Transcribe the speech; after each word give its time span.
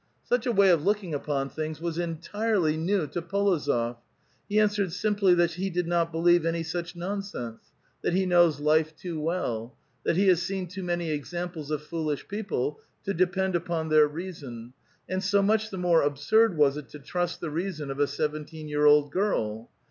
Such 0.23 0.47
a 0.47 0.51
way 0.51 0.71
of 0.71 0.83
looking 0.83 1.13
upon 1.13 1.49
things 1.49 1.79
was 1.79 1.99
entirely 1.99 2.75
new 2.75 3.05
to 3.05 3.21
P61ozof. 3.21 3.97
He 4.49 4.59
answered 4.59 4.91
sharply 4.91 5.35
that 5.35 5.51
he 5.51 5.69
did 5.69 5.85
not 5.85 6.11
believe 6.11 6.43
any 6.43 6.63
such 6.63 6.95
nonsense; 6.95 7.71
that 8.01 8.13
he 8.13 8.25
knows 8.25 8.59
life 8.59 8.95
too 8.95 9.19
well; 9.21 9.77
that 10.03 10.15
he 10.15 10.27
has 10.29 10.41
seen 10.41 10.65
too 10.65 10.81
many 10.81 11.11
examples 11.11 11.69
of 11.69 11.83
foolish 11.83 12.27
people, 12.27 12.79
to 13.03 13.13
depend 13.13 13.55
upon 13.55 13.89
their 13.89 14.07
reason; 14.07 14.73
and 15.07 15.23
so 15.23 15.43
much 15.43 15.69
the 15.69 15.77
more 15.77 16.01
absurd 16.01 16.57
was 16.57 16.77
it 16.77 16.89
to 16.89 16.97
trust 16.97 17.39
the 17.39 17.51
reason 17.51 17.91
of 17.91 17.99
a 17.99 18.07
seventeen 18.07 18.67
year 18.67 18.87
old 18.87 19.11
girl. 19.11 19.69